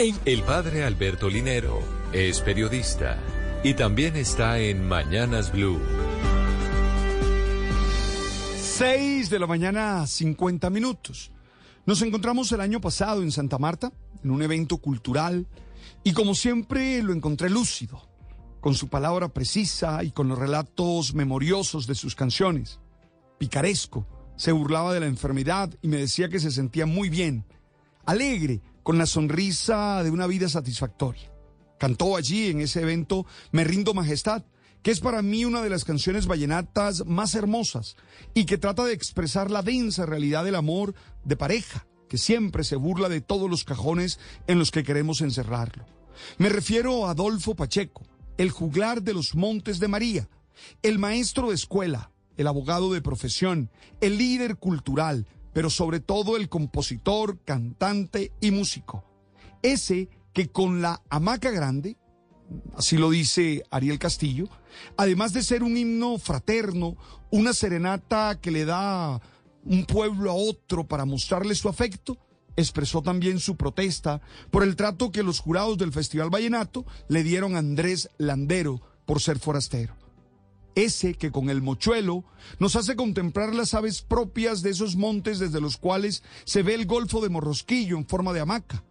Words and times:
El 0.00 0.42
padre 0.44 0.84
Alberto 0.84 1.28
Linero 1.28 1.78
es 2.10 2.40
periodista 2.40 3.18
y 3.62 3.74
también 3.74 4.16
está 4.16 4.58
en 4.58 4.88
Mañanas 4.88 5.52
Blue. 5.52 5.78
6 8.56 9.28
de 9.28 9.38
la 9.38 9.46
mañana, 9.46 10.06
50 10.06 10.70
minutos. 10.70 11.30
Nos 11.84 12.00
encontramos 12.00 12.50
el 12.52 12.62
año 12.62 12.80
pasado 12.80 13.22
en 13.22 13.30
Santa 13.30 13.58
Marta, 13.58 13.92
en 14.24 14.30
un 14.30 14.40
evento 14.40 14.78
cultural, 14.78 15.46
y 16.02 16.14
como 16.14 16.34
siempre 16.34 17.02
lo 17.02 17.12
encontré 17.12 17.50
lúcido, 17.50 18.00
con 18.62 18.72
su 18.72 18.88
palabra 18.88 19.28
precisa 19.28 20.02
y 20.02 20.12
con 20.12 20.28
los 20.28 20.38
relatos 20.38 21.12
memoriosos 21.12 21.86
de 21.86 21.94
sus 21.94 22.14
canciones. 22.14 22.80
Picaresco, 23.36 24.06
se 24.36 24.52
burlaba 24.52 24.94
de 24.94 25.00
la 25.00 25.06
enfermedad 25.08 25.76
y 25.82 25.88
me 25.88 25.98
decía 25.98 26.30
que 26.30 26.40
se 26.40 26.50
sentía 26.50 26.86
muy 26.86 27.10
bien, 27.10 27.44
alegre, 28.06 28.62
con 28.82 28.98
la 28.98 29.06
sonrisa 29.06 30.02
de 30.02 30.10
una 30.10 30.26
vida 30.26 30.48
satisfactoria. 30.48 31.32
Cantó 31.78 32.16
allí 32.16 32.48
en 32.48 32.60
ese 32.60 32.82
evento 32.82 33.26
Me 33.52 33.64
rindo 33.64 33.94
majestad, 33.94 34.44
que 34.82 34.90
es 34.90 35.00
para 35.00 35.22
mí 35.22 35.44
una 35.44 35.62
de 35.62 35.70
las 35.70 35.84
canciones 35.84 36.26
vallenatas 36.26 37.04
más 37.06 37.34
hermosas 37.34 37.96
y 38.34 38.46
que 38.46 38.58
trata 38.58 38.84
de 38.84 38.92
expresar 38.92 39.50
la 39.50 39.62
densa 39.62 40.06
realidad 40.06 40.44
del 40.44 40.54
amor 40.54 40.94
de 41.24 41.36
pareja, 41.36 41.86
que 42.08 42.18
siempre 42.18 42.64
se 42.64 42.76
burla 42.76 43.08
de 43.08 43.20
todos 43.20 43.48
los 43.48 43.64
cajones 43.64 44.18
en 44.46 44.58
los 44.58 44.70
que 44.70 44.84
queremos 44.84 45.20
encerrarlo. 45.20 45.86
Me 46.38 46.48
refiero 46.48 47.06
a 47.06 47.10
Adolfo 47.10 47.54
Pacheco, 47.54 48.04
el 48.36 48.50
juglar 48.50 49.02
de 49.02 49.14
los 49.14 49.34
Montes 49.34 49.80
de 49.80 49.88
María, 49.88 50.28
el 50.82 50.98
maestro 50.98 51.48
de 51.48 51.54
escuela, 51.54 52.10
el 52.36 52.46
abogado 52.46 52.92
de 52.92 53.02
profesión, 53.02 53.70
el 54.00 54.18
líder 54.18 54.56
cultural, 54.56 55.26
pero 55.52 55.70
sobre 55.70 56.00
todo 56.00 56.36
el 56.36 56.48
compositor, 56.48 57.38
cantante 57.44 58.32
y 58.40 58.50
músico. 58.50 59.04
Ese 59.62 60.08
que 60.32 60.48
con 60.48 60.80
la 60.80 61.02
hamaca 61.10 61.50
grande, 61.50 61.96
así 62.76 62.96
lo 62.96 63.10
dice 63.10 63.64
Ariel 63.70 63.98
Castillo, 63.98 64.48
además 64.96 65.32
de 65.32 65.42
ser 65.42 65.62
un 65.62 65.76
himno 65.76 66.18
fraterno, 66.18 66.96
una 67.30 67.52
serenata 67.52 68.40
que 68.40 68.50
le 68.50 68.64
da 68.64 69.20
un 69.64 69.84
pueblo 69.84 70.30
a 70.30 70.34
otro 70.34 70.86
para 70.86 71.04
mostrarle 71.04 71.54
su 71.54 71.68
afecto, 71.68 72.18
expresó 72.56 73.02
también 73.02 73.38
su 73.38 73.56
protesta 73.56 74.20
por 74.50 74.62
el 74.62 74.76
trato 74.76 75.10
que 75.10 75.22
los 75.22 75.40
jurados 75.40 75.78
del 75.78 75.92
Festival 75.92 76.30
Vallenato 76.30 76.84
le 77.08 77.22
dieron 77.22 77.54
a 77.54 77.58
Andrés 77.58 78.08
Landero 78.18 78.80
por 79.06 79.20
ser 79.20 79.38
forastero. 79.38 79.94
Ese 80.80 81.12
que 81.12 81.30
con 81.30 81.50
el 81.50 81.60
mochuelo 81.60 82.24
nos 82.58 82.74
hace 82.74 82.96
contemplar 82.96 83.54
las 83.54 83.74
aves 83.74 84.00
propias 84.00 84.62
de 84.62 84.70
esos 84.70 84.96
montes 84.96 85.38
desde 85.38 85.60
los 85.60 85.76
cuales 85.76 86.22
se 86.44 86.62
ve 86.62 86.72
el 86.72 86.86
Golfo 86.86 87.20
de 87.20 87.28
Morrosquillo 87.28 87.98
en 87.98 88.06
forma 88.06 88.32
de 88.32 88.40
hamaca 88.40 88.82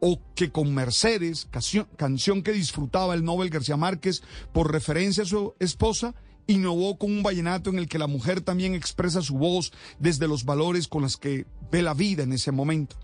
o 0.00 0.20
que 0.36 0.52
con 0.52 0.72
Mercedes, 0.72 1.48
canción, 1.50 2.42
que 2.44 2.52
disfrutaba 2.52 3.14
el 3.14 3.24
Nobel 3.24 3.50
García 3.50 3.76
Márquez 3.76 4.22
por 4.52 4.70
referencia 4.70 5.24
a 5.24 5.26
su 5.26 5.54
esposa, 5.58 6.14
innovó 6.46 6.98
con 6.98 7.10
un 7.10 7.24
vallenato 7.24 7.70
en 7.70 7.80
el 7.80 7.88
que 7.88 7.98
la 7.98 8.06
mujer 8.06 8.40
también 8.40 8.76
expresa 8.76 9.20
su 9.20 9.38
voz 9.38 9.72
desde 9.98 10.28
los 10.28 10.44
valores 10.44 10.86
con 10.86 11.02
los 11.02 11.16
que 11.16 11.46
ve 11.72 11.82
la 11.82 11.94
vida 11.94 12.22
en 12.22 12.32
ese 12.32 12.52
momento. 12.52 12.94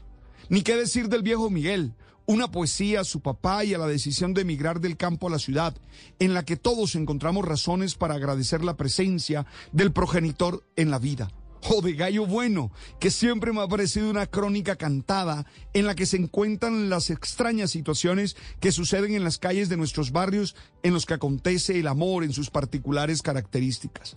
Ni 0.49 0.63
qué 0.63 0.77
decir 0.77 1.09
del 1.09 1.23
viejo 1.23 1.51
Miguel, 1.51 1.95
una 2.27 2.51
poesía 2.51 3.01
a 3.01 3.05
su 3.05 3.21
papá 3.21 3.65
y 3.65 3.75
a 3.75 3.79
la 3.79 3.87
decisión 3.87 4.35
de 4.35 4.43
emigrar 4.43 4.81
del 4.81 4.97
campo 4.97 5.29
a 5.29 5.31
la 5.31 5.39
ciudad, 5.39 5.77
en 6.19 6.35
la 6.35 6.45
que 6.45 6.57
todos 6.57 6.95
encontramos 6.95 7.45
razones 7.45 7.95
para 7.95 8.15
agradecer 8.15 8.65
la 8.65 8.77
presencia 8.77 9.47
del 9.73 9.93
progenitor 9.93 10.65
en 10.77 10.91
la 10.91 10.99
vida 10.99 11.31
o 11.71 11.81
de 11.81 11.95
Gallo 11.95 12.27
Bueno, 12.27 12.71
que 13.01 13.11
siempre 13.11 13.53
me 13.53 13.63
ha 13.63 13.69
parecido 13.69 14.11
una 14.11 14.27
crónica 14.27 14.77
cantada 14.77 15.47
en 15.73 15.87
la 15.87 15.95
que 15.95 16.07
se 16.07 16.17
encuentran 16.17 16.91
las 16.91 17.11
extrañas 17.11 17.71
situaciones 17.71 18.37
que 18.61 18.73
suceden 18.73 19.15
en 19.15 19.25
las 19.25 19.39
calles 19.39 19.69
de 19.69 19.77
nuestros 19.77 20.13
barrios 20.13 20.57
en 20.83 20.93
los 20.93 21.07
que 21.07 21.15
acontece 21.15 21.79
el 21.79 21.87
amor 21.87 22.25
en 22.25 22.33
sus 22.33 22.51
particulares 22.51 23.23
características. 23.23 24.17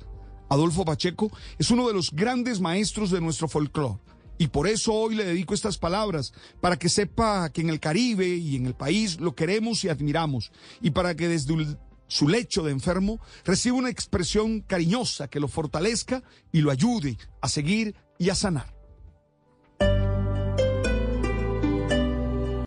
Adolfo 0.49 0.85
Pacheco 0.85 1.31
es 1.57 1.71
uno 1.71 1.87
de 1.87 1.93
los 1.93 2.11
grandes 2.11 2.59
maestros 2.59 3.11
de 3.11 3.21
nuestro 3.21 3.47
folclore. 3.47 3.99
Y 4.37 4.47
por 4.47 4.67
eso 4.67 4.93
hoy 4.93 5.15
le 5.15 5.25
dedico 5.25 5.53
estas 5.53 5.77
palabras, 5.77 6.33
para 6.61 6.77
que 6.77 6.89
sepa 6.89 7.49
que 7.49 7.61
en 7.61 7.69
el 7.69 7.79
Caribe 7.79 8.27
y 8.27 8.55
en 8.55 8.65
el 8.65 8.75
país 8.75 9.19
lo 9.19 9.35
queremos 9.35 9.83
y 9.83 9.89
admiramos, 9.89 10.51
y 10.81 10.91
para 10.91 11.15
que 11.15 11.27
desde 11.27 11.77
su 12.07 12.27
lecho 12.27 12.63
de 12.63 12.71
enfermo, 12.71 13.19
reciba 13.43 13.77
una 13.77 13.89
expresión 13.89 14.61
cariñosa 14.61 15.27
que 15.27 15.39
lo 15.39 15.47
fortalezca 15.47 16.23
y 16.51 16.61
lo 16.61 16.71
ayude 16.71 17.17
a 17.41 17.49
seguir 17.49 17.95
y 18.17 18.29
a 18.29 18.35
sanar. 18.35 18.76